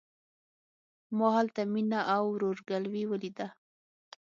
ما 1.17 1.27
هلته 1.37 1.61
مينه 1.73 1.99
او 2.15 2.23
ورور 2.33 2.57
ګلوي 2.69 3.03
وليده. 3.07 3.47